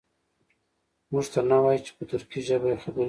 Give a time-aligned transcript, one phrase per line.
[1.11, 2.99] موږ ته نه وایي چې په ترکي ژبه یې خبرې کړي.